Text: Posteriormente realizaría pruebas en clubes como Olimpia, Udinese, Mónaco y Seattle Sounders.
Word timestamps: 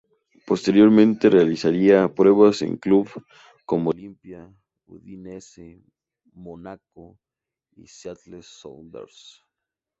Posteriormente 0.47 1.29
realizaría 1.29 2.11
pruebas 2.11 2.63
en 2.63 2.75
clubes 2.75 3.13
como 3.67 3.91
Olimpia, 3.91 4.51
Udinese, 4.87 5.83
Mónaco 6.33 7.19
y 7.75 7.85
Seattle 7.85 8.41
Sounders. 8.41 9.45